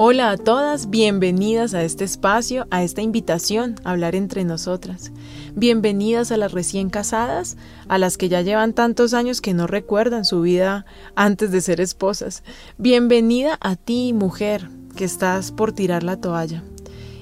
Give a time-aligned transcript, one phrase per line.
[0.00, 5.10] Hola a todas, bienvenidas a este espacio, a esta invitación a hablar entre nosotras.
[5.56, 7.56] Bienvenidas a las recién casadas,
[7.88, 10.86] a las que ya llevan tantos años que no recuerdan su vida
[11.16, 12.44] antes de ser esposas.
[12.76, 16.62] Bienvenida a ti, mujer, que estás por tirar la toalla.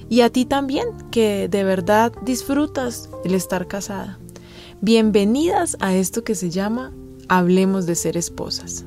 [0.07, 4.19] Y a ti también, que de verdad disfrutas el estar casada.
[4.81, 6.93] Bienvenidas a esto que se llama
[7.27, 8.85] Hablemos de ser esposas.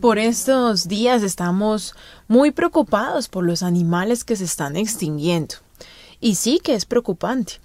[0.00, 1.94] Por estos días estamos
[2.26, 5.56] muy preocupados por los animales que se están extinguiendo.
[6.20, 7.60] Y sí que es preocupante.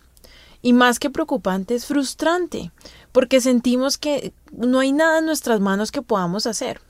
[0.62, 2.72] Y más que preocupante es frustrante,
[3.14, 6.82] porque sentimos que no hay nada en nuestras manos que podamos hacer.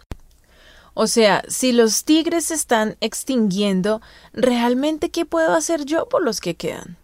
[0.95, 4.01] O sea, si los tigres se están extinguiendo,
[4.33, 6.97] ¿realmente qué puedo hacer yo por los que quedan?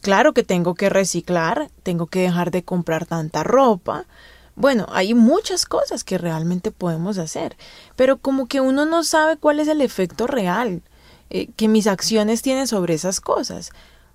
[0.00, 4.06] Claro que tengo que reciclar, tengo que dejar de comprar tanta ropa,
[4.54, 7.56] bueno, hay muchas cosas que realmente podemos hacer,
[7.96, 10.82] pero como que uno no sabe cuál es el efecto real
[11.30, 13.70] eh, que mis acciones tienen sobre esas cosas.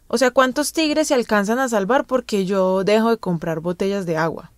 [0.07, 4.17] O sea, ¿cuántos tigres se alcanzan a salvar porque yo dejo de comprar botellas de
[4.17, 4.51] agua?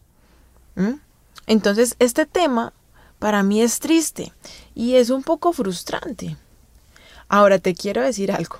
[0.75, 0.99] ¿Mm?
[1.47, 2.73] Entonces, este tema
[3.17, 4.33] para mí es triste
[4.75, 6.37] y es un poco frustrante.
[7.29, 8.57] Ahora te quiero decir algo,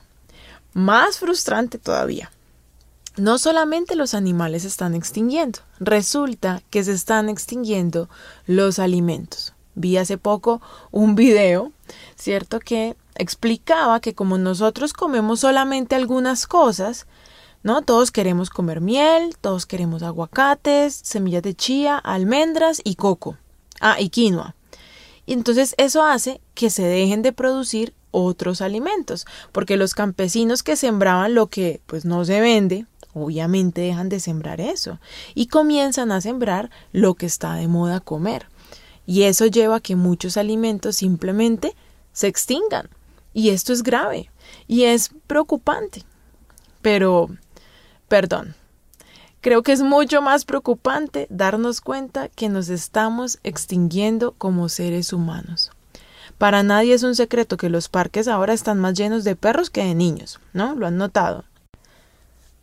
[0.73, 2.31] más frustrante todavía
[3.19, 8.09] no solamente los animales se están extinguiendo, resulta que se están extinguiendo
[8.45, 9.53] los alimentos.
[9.75, 10.61] Vi hace poco
[10.91, 11.71] un video,
[12.15, 12.59] ¿cierto?
[12.59, 17.05] Que explicaba que como nosotros comemos solamente algunas cosas,
[17.63, 17.81] ¿no?
[17.81, 23.37] Todos queremos comer miel, todos queremos aguacates, semillas de chía, almendras y coco.
[23.79, 24.55] Ah, y quinoa.
[25.25, 30.75] Y entonces eso hace que se dejen de producir otros alimentos, porque los campesinos que
[30.75, 34.99] sembraban lo que pues no se vende, obviamente dejan de sembrar eso
[35.35, 38.47] y comienzan a sembrar lo que está de moda comer.
[39.05, 41.75] Y eso lleva a que muchos alimentos simplemente
[42.11, 42.89] se extingan.
[43.33, 44.29] Y esto es grave
[44.67, 46.03] y es preocupante.
[46.81, 47.29] Pero,
[48.07, 48.55] perdón,
[49.41, 55.71] creo que es mucho más preocupante darnos cuenta que nos estamos extinguiendo como seres humanos.
[56.39, 59.83] Para nadie es un secreto que los parques ahora están más llenos de perros que
[59.83, 60.73] de niños, ¿no?
[60.73, 61.43] Lo han notado.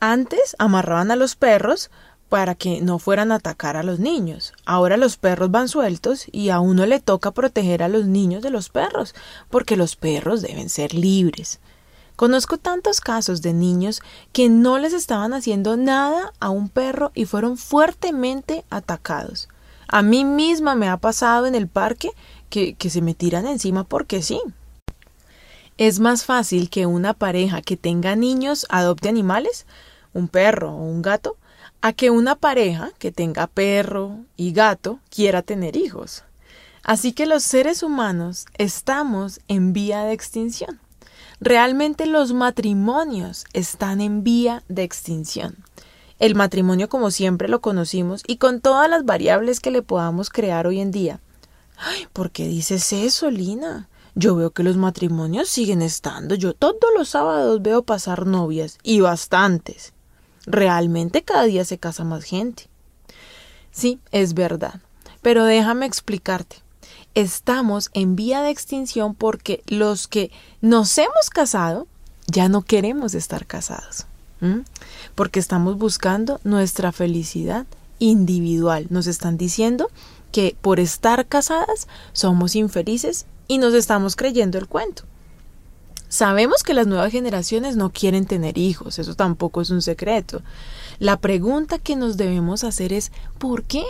[0.00, 1.90] Antes amarraban a los perros
[2.30, 4.54] para que no fueran a atacar a los niños.
[4.64, 8.48] Ahora los perros van sueltos y a uno le toca proteger a los niños de
[8.48, 9.14] los perros,
[9.50, 11.60] porque los perros deben ser libres.
[12.16, 14.00] Conozco tantos casos de niños
[14.32, 19.50] que no les estaban haciendo nada a un perro y fueron fuertemente atacados.
[19.88, 22.10] A mí misma me ha pasado en el parque
[22.48, 24.40] que, se me tiran encima porque sí.
[25.78, 29.66] Es más fácil que una pareja que tenga niños adopte animales,
[30.14, 31.36] un perro o un gato,
[31.82, 36.24] a que una pareja que tenga perro y gato quiera tener hijos.
[36.82, 40.80] Así que los seres humanos estamos en vía de extinción.
[41.40, 45.56] Realmente los matrimonios están en vía de extinción.
[46.18, 50.66] El matrimonio como siempre lo conocimos y con todas las variables que le podamos crear
[50.66, 51.20] hoy en día.
[52.12, 53.88] ¿Por qué dices eso, Lina?
[54.14, 56.34] Yo veo que los matrimonios siguen estando.
[56.34, 59.92] Yo todos los sábados veo pasar novias y bastantes.
[60.46, 62.68] Realmente cada día se casa más gente.
[63.72, 64.80] Sí, es verdad.
[65.20, 66.56] Pero déjame explicarte.
[67.14, 71.86] Estamos en vía de extinción porque los que nos hemos casado
[72.26, 74.06] ya no queremos estar casados.
[75.14, 77.66] Porque estamos buscando nuestra felicidad
[77.98, 78.86] individual.
[78.90, 79.90] Nos están diciendo
[80.32, 85.04] que por estar casadas somos infelices y nos estamos creyendo el cuento.
[86.08, 90.42] Sabemos que las nuevas generaciones no quieren tener hijos, eso tampoco es un secreto.
[90.98, 93.84] La pregunta que nos debemos hacer es ¿por qué?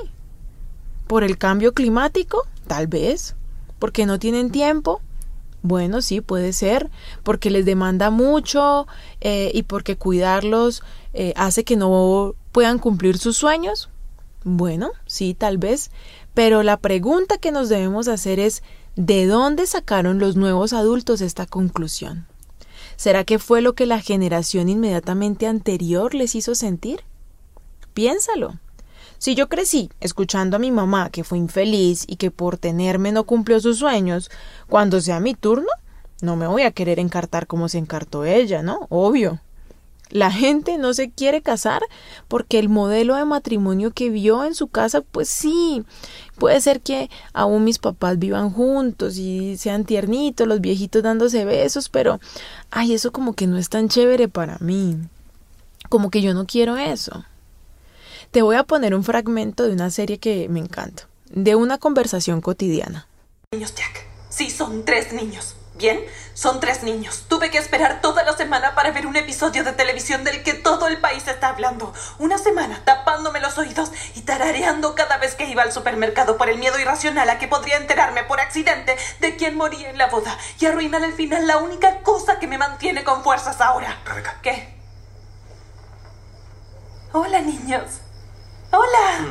[1.06, 2.47] ¿Por el cambio climático?
[2.66, 3.36] Tal vez.
[3.78, 5.03] ¿Porque no tienen tiempo?
[5.62, 6.91] Bueno, sí, puede ser,
[7.22, 8.86] porque les demanda mucho
[9.21, 13.91] eh, y porque cuidarlos eh, hace que no puedan cumplir sus sueños.
[14.44, 15.91] Bueno, sí, tal vez,
[16.36, 18.62] pero la pregunta que nos debemos hacer es
[18.94, 22.27] ¿De dónde sacaron los nuevos adultos esta conclusión?
[22.97, 27.00] ¿Será que fue lo que la generación inmediatamente anterior les hizo sentir?
[27.94, 28.59] Piénsalo.
[29.16, 33.24] Si yo crecí escuchando a mi mamá que fue infeliz y que por tenerme no
[33.24, 34.30] cumplió sus sueños,
[34.68, 35.68] cuando sea mi turno,
[36.21, 38.86] no me voy a querer encartar como se encartó ella, ¿no?
[38.91, 39.41] Obvio.
[40.10, 41.82] La gente no se quiere casar
[42.28, 45.84] porque el modelo de matrimonio que vio en su casa, pues sí,
[46.38, 51.88] puede ser que aún mis papás vivan juntos y sean tiernitos, los viejitos dándose besos,
[51.88, 52.20] pero,
[52.70, 54.97] ay, eso como que no es tan chévere para mí.
[55.88, 57.24] Como que yo no quiero eso.
[58.30, 62.41] Te voy a poner un fragmento de una serie que me encanta, de una conversación
[62.41, 63.09] cotidiana.
[63.52, 65.56] Niños Jack, sí, son tres niños.
[65.76, 66.02] Bien,
[66.32, 67.24] son tres niños.
[67.28, 70.88] Tuve que esperar toda la semana para ver un episodio de televisión del que todo
[70.88, 71.92] el país está hablando.
[72.18, 76.56] Una semana tapándome los oídos y tarareando cada vez que iba al supermercado por el
[76.56, 80.64] miedo irracional a que podría enterarme por accidente de quién moría en la boda y
[80.64, 84.00] arruinar al final la única cosa que me mantiene con fuerzas ahora.
[84.06, 84.38] Rebeca.
[84.42, 84.78] ¿Qué?
[87.12, 88.00] Hola, niños.
[88.70, 89.26] Hola.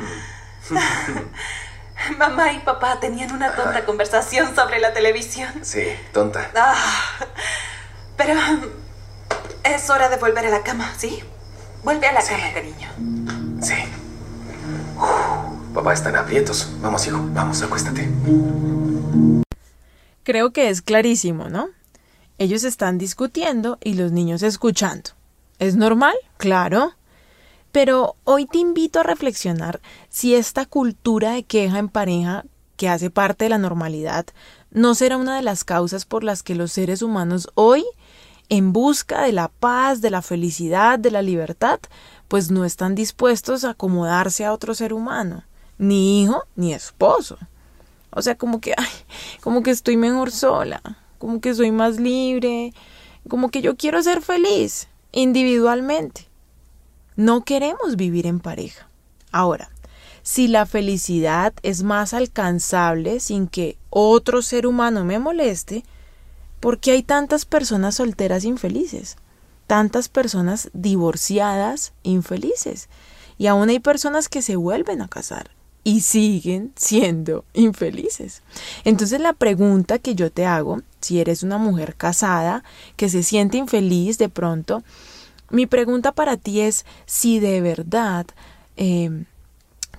[2.18, 5.50] Mamá y papá tenían una tonta conversación sobre la televisión.
[5.64, 5.84] Sí,
[6.14, 6.52] tonta.
[6.56, 6.76] Ah,
[8.18, 8.34] pero
[9.64, 11.24] es hora de volver a la cama, ¿sí?
[11.84, 12.34] Vuelve a la Sí.
[12.34, 12.90] cama, cariño.
[13.62, 13.74] Sí.
[14.98, 16.70] Uf, papá está en aprietos.
[16.82, 18.10] Vamos, hijo, vamos, acuéstate.
[20.24, 21.70] Creo que es clarísimo, ¿no?
[22.38, 25.12] Ellos están discutiendo y los niños escuchando.
[25.60, 26.16] ¿Es normal?
[26.38, 26.94] Claro.
[27.76, 32.46] Pero hoy te invito a reflexionar si esta cultura de queja en pareja,
[32.78, 34.28] que hace parte de la normalidad,
[34.72, 37.84] no será una de las causas por las que los seres humanos hoy,
[38.48, 41.82] en busca de la paz, de la felicidad, de la libertad,
[42.30, 45.44] pues no están dispuestos a acomodarse a otro ser humano,
[45.78, 47.38] ni hijo ni esposo.
[48.10, 48.88] O sea, como que, ay,
[49.42, 50.82] como que estoy mejor sola,
[51.18, 52.74] como que soy más libre,
[53.28, 56.30] como que yo quiero ser feliz individualmente.
[57.16, 58.90] No queremos vivir en pareja.
[59.32, 59.70] Ahora,
[60.22, 65.86] si la felicidad es más alcanzable sin que otro ser humano me moleste,
[66.60, 69.18] ¿por qué hay tantas personas solteras infelices?
[69.68, 72.90] Tantas personas divorciadas infelices.
[73.38, 75.52] Y aún hay personas que se vuelven a casar
[75.84, 78.42] y siguen siendo infelices.
[78.84, 82.64] Entonces la pregunta que yo te hago, si eres una mujer casada
[82.96, 84.84] que se siente infeliz de pronto,
[85.56, 88.28] mi pregunta para ti es si de verdad
[88.78, 89.26] eh,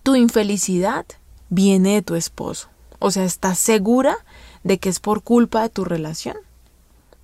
[0.03, 1.07] tu infelicidad
[1.49, 2.69] viene de tu esposo.
[2.99, 4.19] O sea, ¿estás segura
[4.63, 6.37] de que es por culpa de tu relación?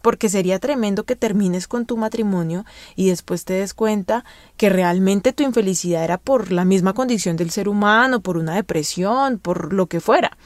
[0.00, 2.64] Porque sería tremendo que termines con tu matrimonio
[2.96, 4.24] y después te des cuenta
[4.56, 9.38] que realmente tu infelicidad era por la misma condición del ser humano, por una depresión,
[9.38, 10.36] por lo que fuera.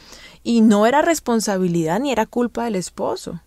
[0.42, 3.40] Y no era responsabilidad ni era culpa del esposo.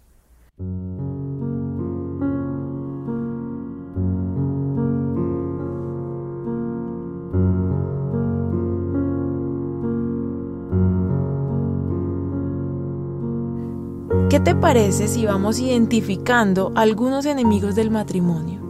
[14.39, 18.62] ¿Qué te parece si vamos identificando algunos enemigos del matrimonio?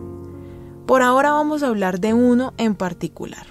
[0.88, 3.46] Por ahora vamos a hablar de uno en particular.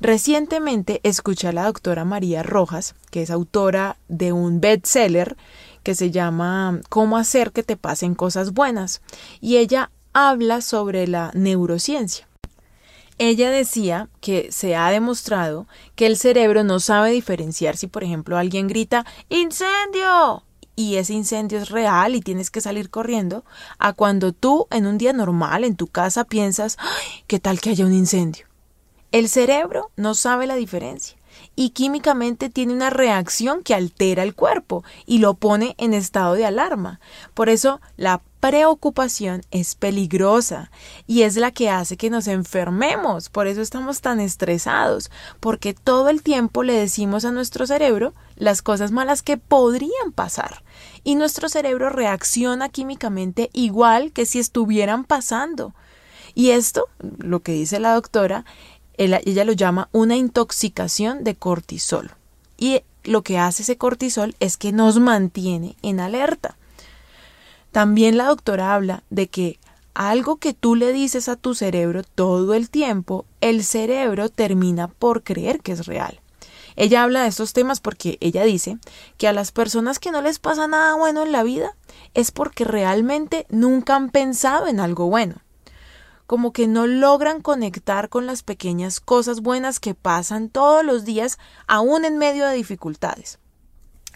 [0.00, 5.36] Recientemente escuché a la doctora María Rojas, que es autora de un bestseller
[5.84, 9.00] que se llama Cómo hacer que te pasen cosas buenas,
[9.40, 12.26] y ella habla sobre la neurociencia.
[13.18, 18.36] Ella decía que se ha demostrado que el cerebro no sabe diferenciar si, por ejemplo,
[18.36, 20.42] alguien grita ¡Incendio!
[20.80, 23.44] Y ese incendio es real y tienes que salir corriendo,
[23.78, 27.70] a cuando tú en un día normal en tu casa piensas ¡Ay, ¿qué tal que
[27.70, 28.46] haya un incendio?
[29.12, 31.18] El cerebro no sabe la diferencia
[31.56, 36.46] y químicamente tiene una reacción que altera el cuerpo y lo pone en estado de
[36.46, 37.00] alarma.
[37.34, 40.70] Por eso la preocupación es peligrosa
[41.06, 43.28] y es la que hace que nos enfermemos.
[43.28, 48.62] Por eso estamos tan estresados, porque todo el tiempo le decimos a nuestro cerebro las
[48.62, 50.62] cosas malas que podrían pasar
[51.04, 55.74] y nuestro cerebro reacciona químicamente igual que si estuvieran pasando.
[56.34, 58.44] Y esto, lo que dice la doctora,
[59.00, 62.12] ella lo llama una intoxicación de cortisol.
[62.58, 66.56] Y lo que hace ese cortisol es que nos mantiene en alerta.
[67.72, 69.58] También la doctora habla de que
[69.94, 75.22] algo que tú le dices a tu cerebro todo el tiempo, el cerebro termina por
[75.22, 76.20] creer que es real.
[76.76, 78.78] Ella habla de estos temas porque ella dice
[79.16, 81.74] que a las personas que no les pasa nada bueno en la vida
[82.14, 85.36] es porque realmente nunca han pensado en algo bueno
[86.30, 91.40] como que no logran conectar con las pequeñas cosas buenas que pasan todos los días,
[91.66, 93.40] aún en medio de dificultades.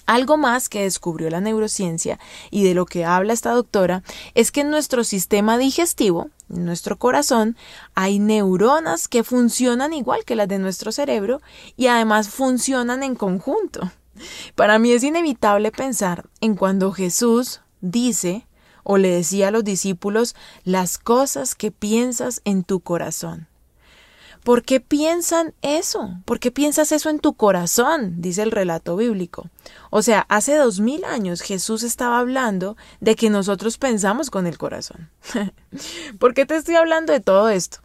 [0.06, 2.20] Algo más que descubrió la neurociencia
[2.52, 4.04] y de lo que habla esta doctora
[4.34, 7.56] es que en nuestro sistema digestivo, en nuestro corazón,
[7.96, 11.42] hay neuronas que funcionan igual que las de nuestro cerebro
[11.76, 13.90] y además funcionan en conjunto.
[14.54, 18.46] Para mí es inevitable pensar en cuando Jesús dice
[18.84, 23.48] o le decía a los discípulos las cosas que piensas en tu corazón.
[24.44, 26.18] ¿Por qué piensan eso?
[26.26, 28.20] ¿Por qué piensas eso en tu corazón?
[28.20, 29.48] dice el relato bíblico.
[29.88, 34.58] O sea, hace dos mil años Jesús estaba hablando de que nosotros pensamos con el
[34.58, 35.08] corazón.
[36.18, 37.78] ¿Por qué te estoy hablando de todo esto?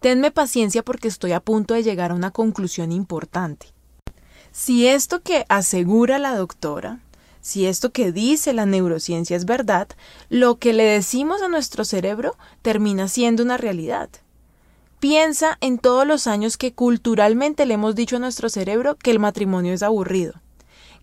[0.00, 3.66] Tenme paciencia porque estoy a punto de llegar a una conclusión importante.
[4.50, 7.00] Si esto que asegura la doctora,
[7.42, 9.88] si esto que dice la neurociencia es verdad,
[10.30, 14.08] lo que le decimos a nuestro cerebro termina siendo una realidad.
[15.00, 19.18] Piensa en todos los años que culturalmente le hemos dicho a nuestro cerebro que el
[19.18, 20.34] matrimonio es aburrido,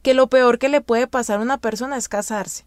[0.02, 2.64] que lo peor que le puede pasar a una persona es casarse.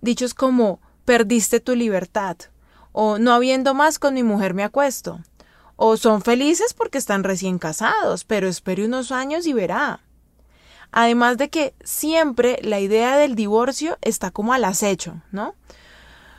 [0.00, 2.36] Dichos como perdiste tu libertad,
[2.92, 5.18] o no habiendo más con mi mujer me acuesto,
[5.74, 10.02] o son felices porque están recién casados, pero espere unos años y verá.
[10.92, 15.54] Además de que siempre la idea del divorcio está como al acecho, ¿no?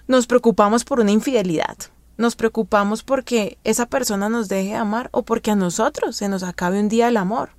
[0.07, 1.77] Nos preocupamos por una infidelidad.
[2.17, 6.43] Nos preocupamos porque esa persona nos deje de amar o porque a nosotros se nos
[6.43, 7.51] acabe un día el amor.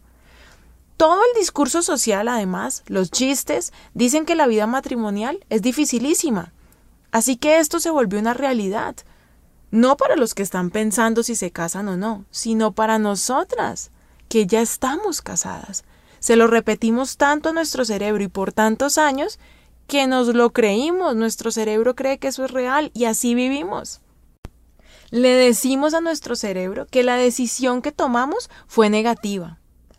[0.97, 6.53] Todo el discurso social, además, los chistes, dicen que la vida matrimonial es dificilísima.
[7.11, 8.97] Así que esto se volvió una realidad.
[9.71, 13.93] No para los que están pensando si se casan o no, sino para nosotras,
[14.29, 15.85] que ya estamos casadas,
[16.21, 19.39] se lo repetimos tanto a nuestro cerebro y por tantos años
[19.87, 21.17] que nos lo creímos.
[21.17, 24.01] Nuestro cerebro cree que eso es real y así vivimos.
[25.11, 29.59] Le decimos a nuestro cerebro que la decisión que tomamos fue negativa,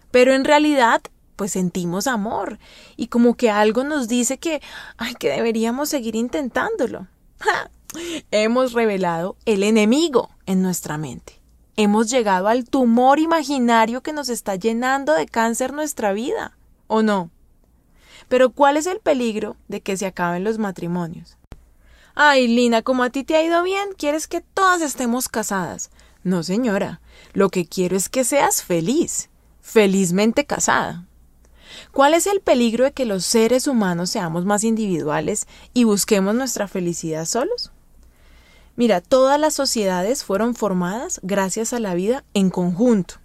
[0.09, 1.01] pero en realidad
[1.35, 2.59] pues sentimos amor
[2.95, 4.61] y como que algo nos dice que
[4.97, 7.07] ay que deberíamos seguir intentándolo.
[8.31, 11.40] Hemos revelado el enemigo en nuestra mente.
[11.83, 17.31] Hemos llegado al tumor imaginario que nos está llenando de cáncer nuestra vida, ¿o no?
[18.27, 21.39] Pero ¿cuál es el peligro de que se acaben los matrimonios?
[22.13, 25.89] Ay, Lina, como a ti te ha ido bien, quieres que todas estemos casadas.
[26.23, 27.01] No, señora,
[27.33, 31.07] lo que quiero es que seas feliz, felizmente casada.
[31.91, 36.67] ¿Cuál es el peligro de que los seres humanos seamos más individuales y busquemos nuestra
[36.67, 37.71] felicidad solos?
[38.81, 43.17] Mira, todas las sociedades fueron formadas gracias a la vida en conjunto,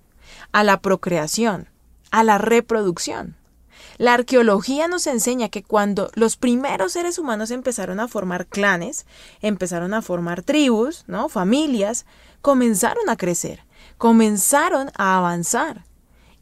[0.53, 1.71] a la procreación,
[2.11, 3.37] a la reproducción.
[3.97, 9.07] La arqueología nos enseña que cuando los primeros seres humanos empezaron a formar clanes,
[9.41, 11.31] empezaron a formar tribus, ¿no?
[11.31, 12.05] familias,
[12.43, 13.65] comenzaron a crecer,
[13.97, 15.87] comenzaron a avanzar.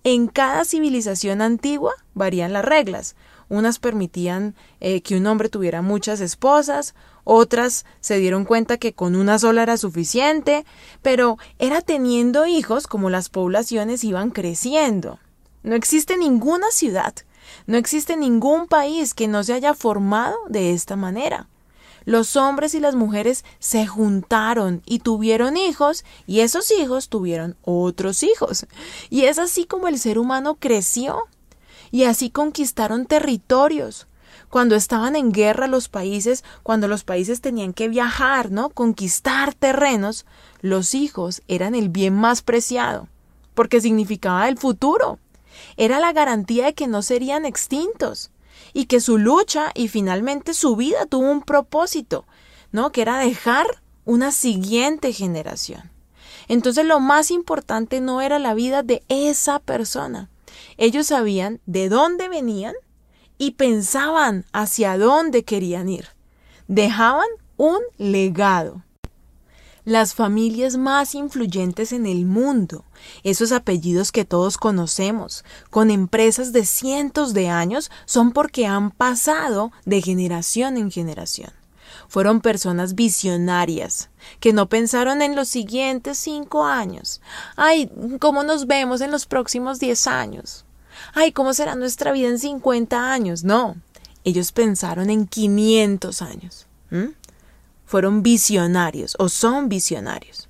[0.03, 3.15] En cada civilización antigua varían las reglas.
[3.49, 9.17] Unas permitían eh, que un hombre tuviera muchas esposas, otras se dieron cuenta que con
[9.17, 10.65] una sola era suficiente,
[11.03, 15.19] pero era teniendo hijos como las poblaciones iban creciendo.
[15.63, 17.15] No existe ninguna ciudad,
[17.67, 21.49] no existe ningún país que no se haya formado de esta manera.
[22.05, 28.23] Los hombres y las mujeres se juntaron y tuvieron hijos, y esos hijos tuvieron otros
[28.23, 28.67] hijos.
[29.09, 31.25] Y es así como el ser humano creció,
[31.91, 34.07] y así conquistaron territorios,
[34.51, 38.71] cuando estaban en guerra los países, cuando los países tenían que viajar, ¿no?
[38.71, 40.27] Conquistar terrenos,
[40.61, 43.09] los hijos eran el bien más preciado,
[43.55, 45.19] porque significaba el futuro.
[45.77, 48.31] Era la garantía de que no serían extintos
[48.73, 52.25] y que su lucha y finalmente su vida tuvo un propósito,
[52.73, 52.93] ¿no?
[52.93, 53.67] Que era dejar
[54.05, 55.91] una siguiente generación.
[56.49, 60.29] Entonces lo más importante no era la vida de esa persona.
[60.77, 62.75] Ellos sabían de dónde venían
[63.39, 66.09] y pensaban hacia dónde querían ir.
[66.69, 68.83] Dejaban un legado.
[69.85, 72.87] Las familias más influyentes en el mundo,
[73.23, 79.73] esos apellidos que todos conocemos, con empresas de cientos de años, son porque han pasado
[79.85, 81.51] de generación en generación.
[82.09, 84.09] Fueron personas visionarias,
[84.41, 87.21] que no pensaron en los siguientes cinco años.
[87.55, 90.64] Ay, ¿cómo nos vemos en los próximos diez años?
[91.13, 93.45] Ay, ¿cómo será nuestra vida en 50 años?
[93.45, 93.77] No,
[94.25, 96.67] ellos pensaron en 500 años.
[97.87, 100.49] Fueron visionarios o son visionarios.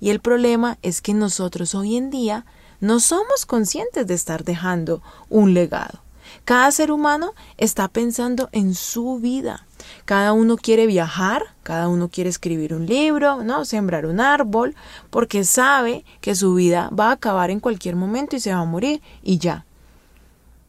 [0.00, 2.46] Y el problema es que nosotros hoy en día
[2.80, 6.00] no somos conscientes de estar dejando un legado.
[6.44, 9.66] Cada ser humano está pensando en su vida.
[10.04, 13.64] Cada uno quiere viajar, cada uno quiere escribir un libro, ¿no?
[13.64, 14.74] Sembrar un árbol,
[15.10, 18.64] porque sabe que su vida va a acabar en cualquier momento y se va a
[18.64, 19.64] morir y ya.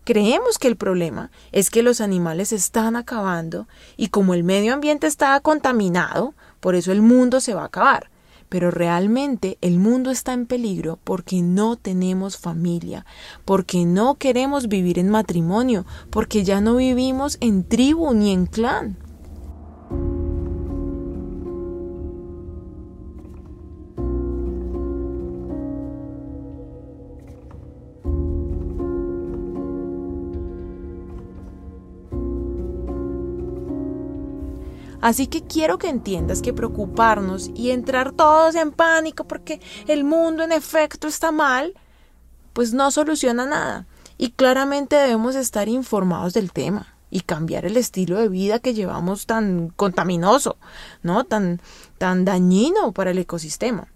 [0.03, 3.67] Creemos que el problema es que los animales están acabando
[3.98, 8.10] y como el medio ambiente está contaminado, por eso el mundo se va a acabar.
[8.50, 13.05] Pero realmente el mundo está en peligro porque no tenemos familia,
[13.46, 18.98] porque no queremos vivir en matrimonio, porque ya no vivimos en tribu ni en clan.
[35.01, 40.43] Así que quiero que entiendas que preocuparnos y entrar todos en pánico porque el mundo
[40.43, 41.74] en efecto está mal,
[42.53, 43.88] pues no soluciona nada.
[44.20, 49.25] Y claramente debemos estar informados del tema y cambiar el estilo de vida que llevamos
[49.25, 50.58] tan contaminoso,
[51.01, 51.24] ¿no?
[51.24, 51.60] Tan,
[51.98, 53.88] tan dañino para el ecosistema.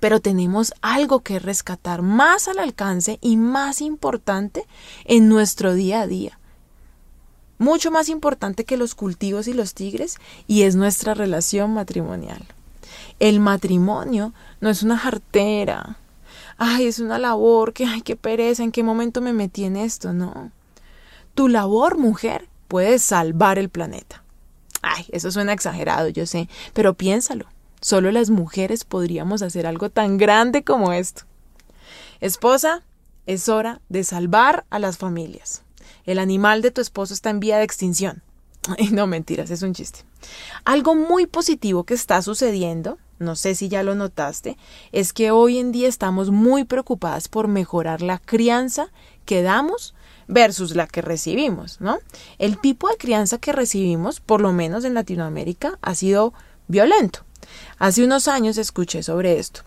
[0.00, 4.66] Pero tenemos algo que rescatar más al alcance y más importante
[5.04, 6.38] en nuestro día a día
[7.62, 10.16] mucho más importante que los cultivos y los tigres,
[10.46, 12.44] y es nuestra relación matrimonial.
[13.20, 15.96] El matrimonio no es una jartera.
[16.58, 20.12] Ay, es una labor que, ay, qué pereza, en qué momento me metí en esto,
[20.12, 20.50] no.
[21.34, 24.22] Tu labor, mujer, puede salvar el planeta.
[24.82, 27.46] Ay, eso suena exagerado, yo sé, pero piénsalo.
[27.80, 31.22] Solo las mujeres podríamos hacer algo tan grande como esto.
[32.20, 32.82] Esposa,
[33.26, 35.61] es hora de salvar a las familias.
[36.04, 38.22] El animal de tu esposo está en vía de extinción.
[38.92, 40.00] no, mentiras, es un chiste.
[40.64, 44.56] Algo muy positivo que está sucediendo, no sé si ya lo notaste,
[44.92, 48.88] es que hoy en día estamos muy preocupadas por mejorar la crianza
[49.24, 49.94] que damos
[50.28, 51.98] versus la que recibimos, ¿no?
[52.38, 56.32] El tipo de crianza que recibimos, por lo menos en Latinoamérica, ha sido
[56.68, 57.20] violento.
[57.78, 59.62] Hace unos años escuché sobre esto.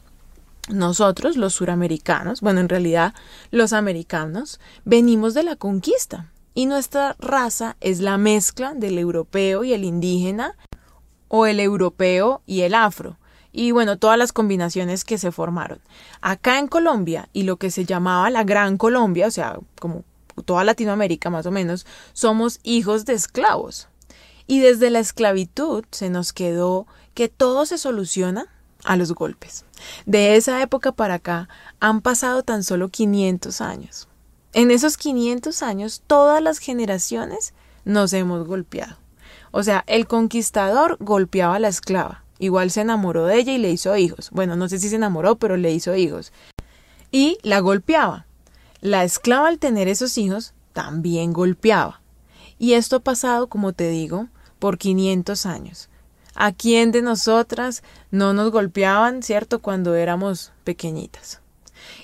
[0.70, 3.14] Nosotros, los suramericanos, bueno, en realidad
[3.52, 9.74] los americanos, venimos de la conquista y nuestra raza es la mezcla del europeo y
[9.74, 10.56] el indígena
[11.28, 13.18] o el europeo y el afro
[13.56, 15.80] y bueno, todas las combinaciones que se formaron.
[16.20, 20.04] Acá en Colombia y lo que se llamaba la Gran Colombia, o sea, como
[20.44, 23.88] toda Latinoamérica más o menos, somos hijos de esclavos.
[24.46, 28.48] Y desde la esclavitud se nos quedó que todo se soluciona
[28.86, 29.66] a los golpes.
[30.06, 31.50] De esa época para acá
[31.80, 34.08] han pasado tan solo 500 años.
[34.54, 38.98] En esos 500 años todas las generaciones nos hemos golpeado.
[39.52, 42.24] O sea, el conquistador golpeaba a la esclava.
[42.40, 44.30] Igual se enamoró de ella y le hizo hijos.
[44.32, 46.34] Bueno, no sé si se enamoró, pero le hizo hijos.
[47.12, 48.26] Y la golpeaba.
[48.82, 52.02] La esclava al tener esos hijos también golpeaba.
[52.60, 54.28] Y esto ha pasado, como te digo,
[54.60, 55.90] por 500 años.
[56.36, 61.42] ¿A quién de nosotras no nos golpeaban, cierto, cuando éramos pequeñitas?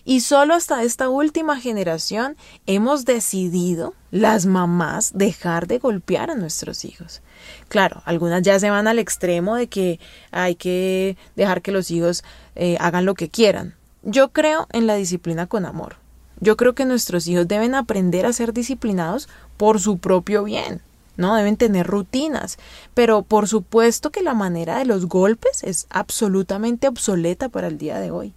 [0.05, 6.85] Y solo hasta esta última generación hemos decidido, las mamás, dejar de golpear a nuestros
[6.85, 7.21] hijos.
[7.67, 9.99] Claro, algunas ya se van al extremo de que
[10.31, 12.23] hay que dejar que los hijos
[12.55, 13.75] eh, hagan lo que quieran.
[14.03, 15.97] Yo creo en la disciplina con amor.
[16.39, 20.81] Yo creo que nuestros hijos deben aprender a ser disciplinados por su propio bien.
[21.17, 21.35] ¿No?
[21.35, 22.57] Deben tener rutinas.
[22.93, 27.99] Pero por supuesto que la manera de los golpes es absolutamente obsoleta para el día
[27.99, 28.33] de hoy.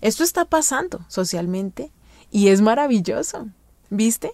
[0.00, 1.90] Esto está pasando socialmente
[2.30, 3.46] y es maravilloso.
[3.88, 4.32] ¿Viste?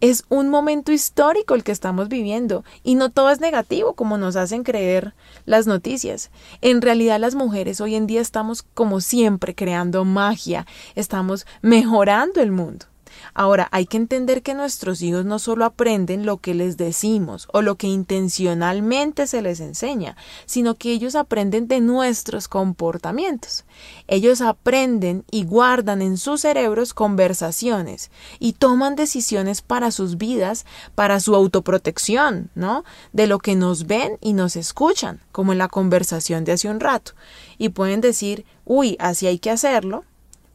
[0.00, 4.36] Es un momento histórico el que estamos viviendo y no todo es negativo como nos
[4.36, 5.14] hacen creer
[5.46, 6.30] las noticias.
[6.60, 12.50] En realidad las mujeres hoy en día estamos como siempre creando magia, estamos mejorando el
[12.50, 12.89] mundo.
[13.34, 17.62] Ahora, hay que entender que nuestros hijos no solo aprenden lo que les decimos o
[17.62, 23.64] lo que intencionalmente se les enseña, sino que ellos aprenden de nuestros comportamientos.
[24.08, 31.20] Ellos aprenden y guardan en sus cerebros conversaciones y toman decisiones para sus vidas, para
[31.20, 32.84] su autoprotección, ¿no?
[33.12, 36.80] De lo que nos ven y nos escuchan, como en la conversación de hace un
[36.80, 37.12] rato.
[37.58, 40.04] Y pueden decir, uy, así hay que hacerlo,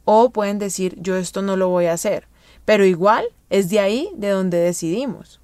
[0.04, 2.28] o pueden decir, yo esto no lo voy a hacer
[2.66, 5.40] pero igual es de ahí de donde decidimos.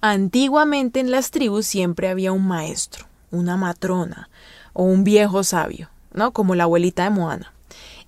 [0.00, 4.28] Antiguamente en las tribus siempre había un maestro, una matrona
[4.72, 6.32] o un viejo sabio, ¿no?
[6.32, 7.52] Como la abuelita de Moana.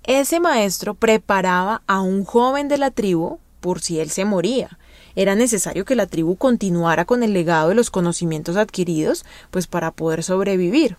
[0.02, 4.78] Ese maestro preparaba a un joven de la tribu por si él se moría.
[5.16, 9.90] Era necesario que la tribu continuara con el legado de los conocimientos adquiridos, pues para
[9.90, 10.96] poder sobrevivir.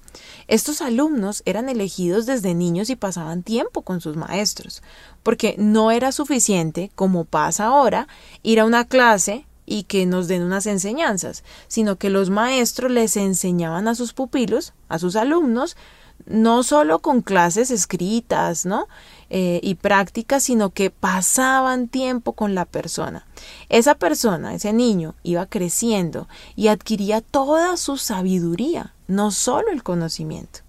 [0.48, 4.82] Estos alumnos eran elegidos desde niños y pasaban tiempo con sus maestros,
[5.24, 8.08] porque no era suficiente, como pasa ahora,
[8.44, 13.16] ir a una clase y que nos den unas enseñanzas, sino que los maestros les
[13.16, 15.78] enseñaban a sus pupilos, a sus alumnos,
[16.26, 18.88] no solo con clases escritas, ¿no?
[19.34, 23.26] Eh, y prácticas, sino que pasaban tiempo con la persona.
[23.70, 30.60] Esa persona, ese niño, iba creciendo y adquiría toda su sabiduría, no solo el conocimiento.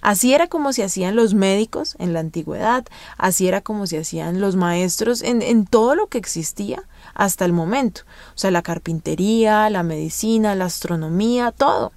[0.00, 2.84] Así era como se hacían los médicos en la antigüedad,
[3.18, 7.52] así era como se hacían los maestros en, en todo lo que existía hasta el
[7.52, 8.02] momento.
[8.36, 11.90] O sea, la carpintería, la medicina, la astronomía, todo.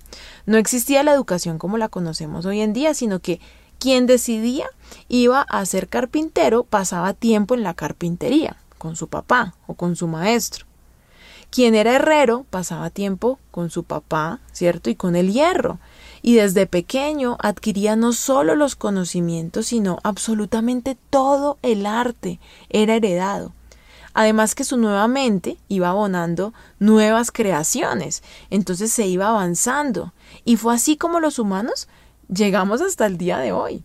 [0.47, 3.39] No existía la educación como la conocemos hoy en día, sino que
[3.79, 4.67] quien decidía
[5.07, 10.07] iba a ser carpintero pasaba tiempo en la carpintería, con su papá o con su
[10.07, 10.65] maestro.
[11.49, 14.89] Quien era herrero pasaba tiempo con su papá, ¿cierto?
[14.89, 15.79] Y con el hierro.
[16.21, 23.53] Y desde pequeño adquiría no solo los conocimientos, sino absolutamente todo el arte era heredado.
[24.13, 30.11] Además que su nueva mente iba abonando nuevas creaciones, entonces se iba avanzando.
[30.43, 31.87] Y fue así como los humanos
[32.29, 33.83] llegamos hasta el día de hoy.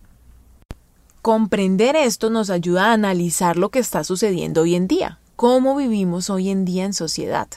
[1.21, 6.29] Comprender esto nos ayuda a analizar lo que está sucediendo hoy en día, cómo vivimos
[6.29, 7.47] hoy en día en sociedad.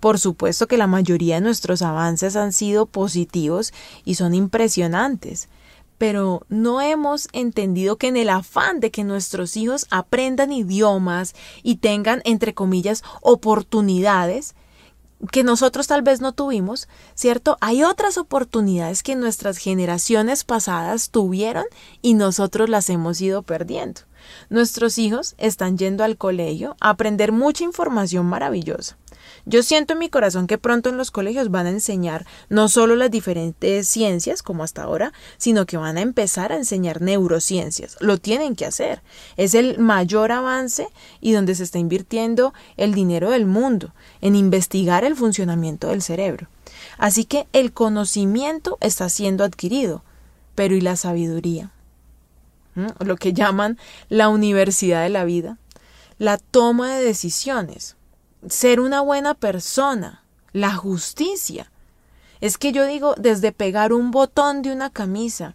[0.00, 3.72] Por supuesto que la mayoría de nuestros avances han sido positivos
[4.04, 5.48] y son impresionantes,
[5.96, 11.76] pero no hemos entendido que en el afán de que nuestros hijos aprendan idiomas y
[11.76, 14.54] tengan, entre comillas, oportunidades,
[15.32, 17.56] que nosotros tal vez no tuvimos, ¿cierto?
[17.60, 21.64] Hay otras oportunidades que nuestras generaciones pasadas tuvieron
[22.02, 24.07] y nosotros las hemos ido perdiendo.
[24.50, 28.96] Nuestros hijos están yendo al colegio a aprender mucha información maravillosa.
[29.44, 32.96] Yo siento en mi corazón que pronto en los colegios van a enseñar no solo
[32.96, 37.96] las diferentes ciencias como hasta ahora, sino que van a empezar a enseñar neurociencias.
[38.00, 39.02] Lo tienen que hacer.
[39.36, 40.88] Es el mayor avance
[41.20, 46.48] y donde se está invirtiendo el dinero del mundo en investigar el funcionamiento del cerebro.
[46.98, 50.02] Así que el conocimiento está siendo adquirido,
[50.54, 51.70] pero ¿y la sabiduría?
[53.00, 55.58] Lo que llaman la universidad de la vida,
[56.18, 57.96] la toma de decisiones
[58.46, 61.70] ser una buena persona, la justicia.
[62.40, 65.54] Es que yo digo, desde pegar un botón de una camisa,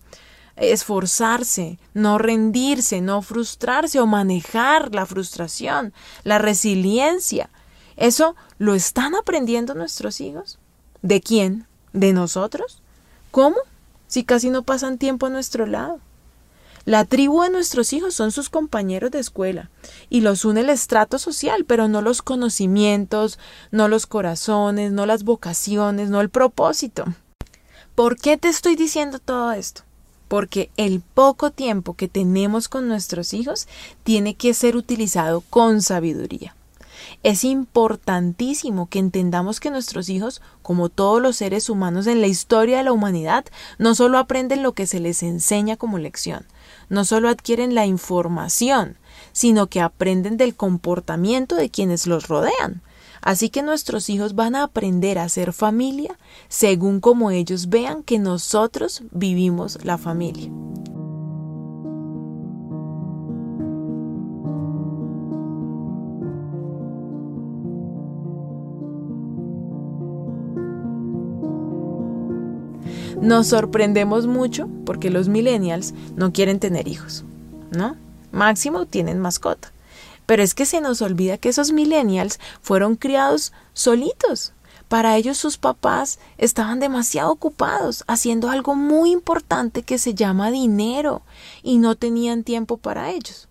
[0.55, 7.49] esforzarse, no rendirse, no frustrarse o manejar la frustración, la resiliencia.
[7.95, 10.59] ¿Eso lo están aprendiendo nuestros hijos?
[11.01, 11.65] ¿De quién?
[11.93, 12.81] ¿De nosotros?
[13.31, 13.55] ¿Cómo?
[14.07, 15.99] Si casi no pasan tiempo a nuestro lado.
[16.85, 19.69] La tribu de nuestros hijos son sus compañeros de escuela
[20.09, 23.39] y los une el estrato social, pero no los conocimientos,
[23.71, 27.05] no los corazones, no las vocaciones, no el propósito.
[27.95, 29.83] ¿Por qué te estoy diciendo todo esto?
[30.27, 33.69] Porque el poco tiempo que tenemos con nuestros hijos
[34.03, 36.53] tiene que ser utilizado con sabiduría.
[37.23, 42.77] Es importantísimo que entendamos que nuestros hijos, como todos los seres humanos en la historia
[42.77, 43.45] de la humanidad,
[43.77, 46.45] no solo aprenden lo que se les enseña como lección,
[46.89, 48.97] no solo adquieren la información,
[49.31, 52.81] sino que aprenden del comportamiento de quienes los rodean.
[53.21, 56.17] Así que nuestros hijos van a aprender a ser familia
[56.49, 60.51] según como ellos vean que nosotros vivimos la familia.
[73.23, 77.23] Nos sorprendemos mucho porque los millennials no quieren tener hijos,
[77.71, 77.95] ¿no?
[78.33, 79.71] Máximo tienen mascota.
[80.25, 84.51] Pero es que se nos olvida que esos millennials fueron criados solitos.
[84.89, 91.21] Para ellos sus papás estaban demasiado ocupados haciendo algo muy importante que se llama dinero
[91.62, 93.47] y no tenían tiempo para ellos.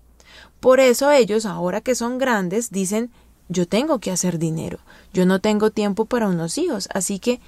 [0.61, 3.11] Por eso ellos, ahora que son grandes, dicen
[3.49, 4.81] yo tengo que hacer dinero,
[5.15, 7.41] yo no tengo tiempo para unos hijos, así que,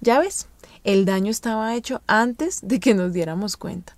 [0.00, 0.46] ya ves,
[0.84, 3.96] el daño estaba hecho antes de que nos diéramos cuenta.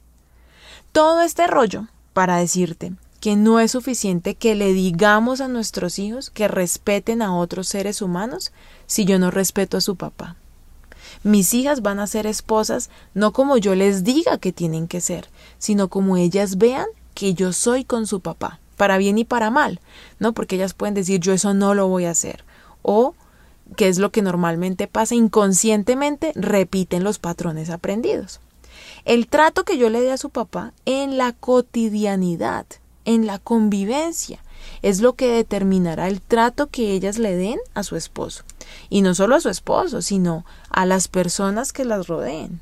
[0.93, 6.31] Todo este rollo para decirte que no es suficiente que le digamos a nuestros hijos
[6.31, 8.53] que respeten a otros seres humanos
[8.87, 10.37] si yo no respeto a su papá.
[11.23, 15.29] Mis hijas van a ser esposas no como yo les diga que tienen que ser,
[15.59, 19.81] sino como ellas vean que yo soy con su papá, para bien y para mal,
[20.19, 20.33] ¿no?
[20.35, 22.45] Porque ellas pueden decir yo eso no lo voy a hacer,
[22.83, 23.15] o
[23.77, 28.41] que es lo que normalmente pasa inconscientemente, repiten los patrones aprendidos.
[29.05, 32.67] El trato que yo le dé a su papá en la cotidianidad,
[33.05, 34.41] en la convivencia,
[34.83, 38.45] es lo que determinará el trato que ellas le den a su esposo.
[38.89, 42.61] Y no solo a su esposo, sino a las personas que las rodeen.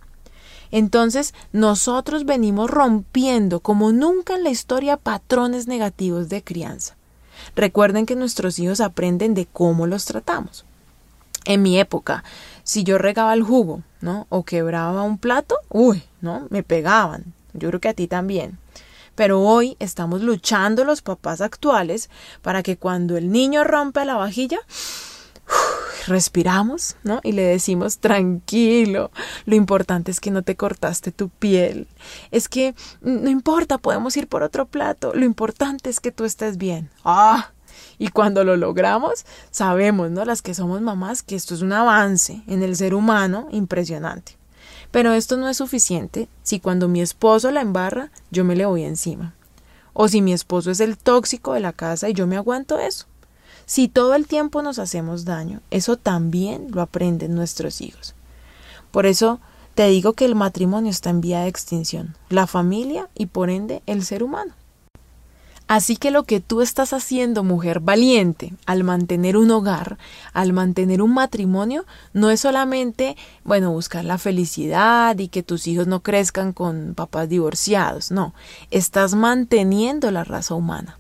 [0.73, 6.97] Entonces, nosotros venimos rompiendo como nunca en la historia patrones negativos de crianza.
[7.55, 10.65] Recuerden que nuestros hijos aprenden de cómo los tratamos.
[11.45, 12.25] En mi época,
[12.63, 14.27] si yo regaba el jugo, ¿no?
[14.29, 16.47] O quebraba un plato, uy, ¿no?
[16.51, 17.35] Me pegaban.
[17.53, 18.59] Yo creo que a ti también.
[19.15, 22.09] Pero hoy estamos luchando los papás actuales
[22.41, 24.59] para que cuando el niño rompe la vajilla,
[26.07, 27.21] respiramos, ¿no?
[27.23, 29.11] Y le decimos, tranquilo,
[29.45, 31.89] lo importante es que no te cortaste tu piel.
[32.31, 36.57] Es que no importa, podemos ir por otro plato, lo importante es que tú estés
[36.57, 36.91] bien.
[37.05, 37.51] Ah,
[37.99, 40.25] y cuando lo logramos, sabemos, ¿no?
[40.25, 44.37] Las que somos mamás, que esto es un avance en el ser humano impresionante.
[44.91, 48.85] Pero esto no es suficiente si cuando mi esposo la embarra, yo me le voy
[48.85, 49.35] encima.
[49.95, 53.07] O si mi esposo es el tóxico de la casa y yo me aguanto eso.
[53.67, 58.15] Si todo el tiempo nos hacemos daño, eso también lo aprenden nuestros hijos.
[58.91, 59.41] Por eso
[59.75, 63.83] te digo que el matrimonio está en vía de extinción, la familia y por ende
[63.87, 64.53] el ser humano.
[65.73, 69.97] Así que lo que tú estás haciendo, mujer valiente, al mantener un hogar,
[70.35, 75.87] al mantener un matrimonio, no es solamente, bueno, buscar la felicidad y que tus hijos
[75.87, 78.35] no crezcan con papás divorciados, no,
[78.71, 80.99] estás manteniendo la raza humana.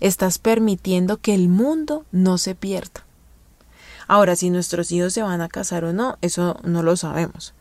[0.00, 3.06] Estás permitiendo que el mundo no se pierda.
[4.08, 7.54] Ahora, si nuestros hijos se van a casar o no, eso no lo sabemos.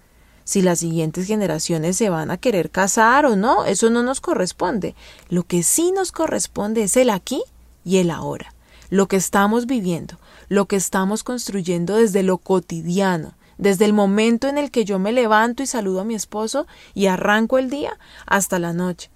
[0.43, 4.95] Si las siguientes generaciones se van a querer casar o no, eso no nos corresponde.
[5.29, 7.43] Lo que sí nos corresponde es el aquí
[7.85, 8.53] y el ahora,
[8.89, 10.17] lo que estamos viviendo,
[10.49, 15.11] lo que estamos construyendo desde lo cotidiano, desde el momento en el que yo me
[15.11, 19.09] levanto y saludo a mi esposo y arranco el día hasta la noche.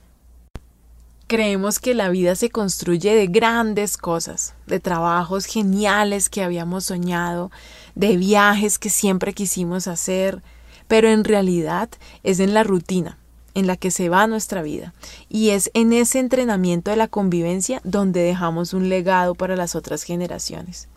[1.27, 7.49] Creemos que la vida se construye de grandes cosas, de trabajos geniales que habíamos soñado,
[7.95, 10.43] de viajes que siempre quisimos hacer,
[10.87, 11.89] pero en realidad
[12.23, 13.17] es en la rutina
[13.55, 14.93] en la que se va nuestra vida
[15.29, 20.03] y es en ese entrenamiento de la convivencia donde dejamos un legado para las otras
[20.03, 20.89] generaciones.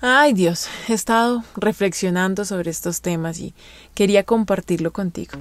[0.00, 3.54] Ay Dios, he estado reflexionando sobre estos temas y
[3.94, 5.38] quería compartirlo contigo.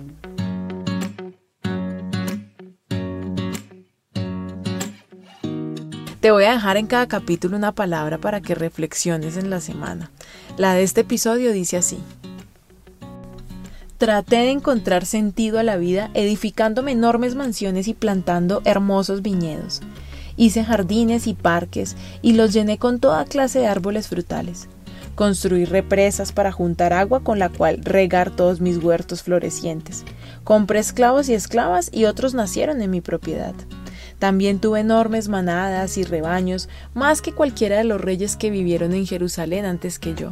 [6.21, 10.11] Te voy a dejar en cada capítulo una palabra para que reflexiones en la semana.
[10.55, 11.97] La de este episodio dice así.
[14.01, 19.81] Traté de encontrar sentido a la vida edificándome enormes mansiones y plantando hermosos viñedos.
[20.35, 24.69] Hice jardines y parques y los llené con toda clase de árboles frutales.
[25.13, 30.03] Construí represas para juntar agua con la cual regar todos mis huertos florecientes.
[30.43, 33.53] Compré esclavos y esclavas y otros nacieron en mi propiedad.
[34.17, 39.05] También tuve enormes manadas y rebaños, más que cualquiera de los reyes que vivieron en
[39.05, 40.31] Jerusalén antes que yo.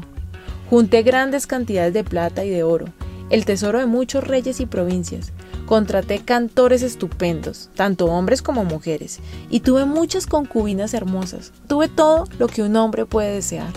[0.71, 2.85] Junté grandes cantidades de plata y de oro,
[3.29, 5.31] el tesoro de muchos reyes y provincias.
[5.65, 11.53] Contraté cantores estupendos, tanto hombres como mujeres, y tuve muchas concubinas hermosas.
[11.67, 13.71] Tuve todo lo que un hombre puede desear.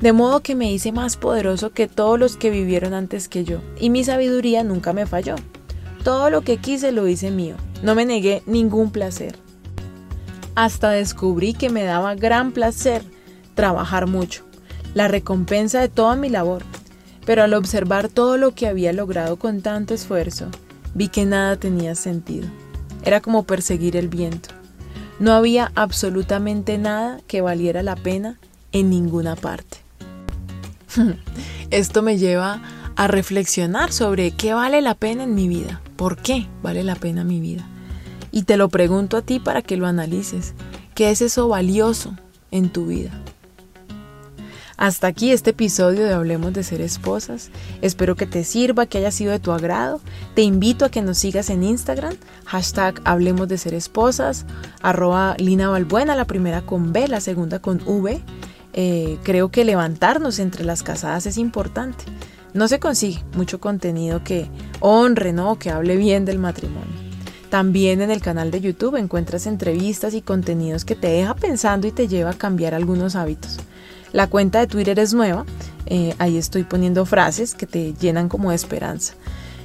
[0.00, 3.60] De modo que me hice más poderoso que todos los que vivieron antes que yo,
[3.78, 5.36] y mi sabiduría nunca me falló.
[6.04, 9.38] Todo lo que quise lo hice mío, no me negué ningún placer.
[10.54, 13.02] Hasta descubrí que me daba gran placer
[13.54, 14.44] trabajar mucho,
[14.94, 16.62] la recompensa de toda mi labor,
[17.30, 20.48] pero al observar todo lo que había logrado con tanto esfuerzo,
[20.94, 22.48] vi que nada tenía sentido.
[23.04, 24.48] Era como perseguir el viento.
[25.20, 28.40] No había absolutamente nada que valiera la pena
[28.72, 29.76] en ninguna parte.
[31.70, 32.62] Esto me lleva
[32.96, 37.22] a reflexionar sobre qué vale la pena en mi vida, por qué vale la pena
[37.22, 37.64] mi vida.
[38.32, 40.52] Y te lo pregunto a ti para que lo analices.
[40.96, 42.12] ¿Qué es eso valioso
[42.50, 43.12] en tu vida?
[44.80, 47.50] Hasta aquí este episodio de Hablemos de Ser Esposas.
[47.82, 50.00] Espero que te sirva, que haya sido de tu agrado.
[50.34, 52.14] Te invito a que nos sigas en Instagram,
[52.46, 54.46] hashtag Hablemos de Ser Esposas,
[54.80, 58.22] arroba Lina Balbuena, la primera con B, la segunda con V.
[58.72, 62.02] Eh, creo que levantarnos entre las casadas es importante.
[62.54, 64.48] No se consigue mucho contenido que
[64.80, 65.58] honre, ¿no?
[65.58, 66.88] Que hable bien del matrimonio.
[67.50, 71.92] También en el canal de YouTube encuentras entrevistas y contenidos que te deja pensando y
[71.92, 73.58] te lleva a cambiar algunos hábitos.
[74.12, 75.44] La cuenta de Twitter es nueva,
[75.86, 79.14] eh, ahí estoy poniendo frases que te llenan como de esperanza.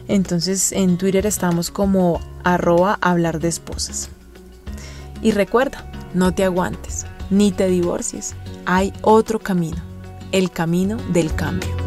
[0.08, 4.10] Entonces en Twitter estamos como arroba hablar de esposas.
[5.22, 9.82] Y recuerda, no te aguantes, ni te divorcies, hay otro camino,
[10.32, 11.85] el camino del cambio.